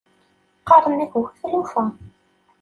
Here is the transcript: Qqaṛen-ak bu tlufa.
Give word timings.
Qqaṛen-ak 0.61 1.13
bu 1.21 1.27
tlufa. 1.37 1.83